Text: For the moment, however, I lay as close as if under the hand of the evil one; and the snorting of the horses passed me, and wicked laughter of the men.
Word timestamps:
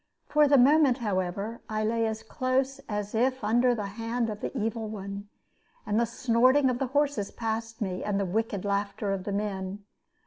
For 0.25 0.47
the 0.47 0.57
moment, 0.57 0.97
however, 0.97 1.61
I 1.69 1.83
lay 1.83 2.07
as 2.07 2.23
close 2.23 2.79
as 2.89 3.13
if 3.13 3.43
under 3.43 3.75
the 3.75 3.85
hand 3.85 4.31
of 4.31 4.41
the 4.41 4.51
evil 4.57 4.89
one; 4.89 5.29
and 5.85 5.99
the 5.99 6.07
snorting 6.07 6.71
of 6.71 6.79
the 6.79 6.87
horses 6.87 7.29
passed 7.29 7.81
me, 7.83 8.03
and 8.03 8.33
wicked 8.33 8.65
laughter 8.65 9.13
of 9.13 9.25
the 9.25 9.31
men. 9.31 9.83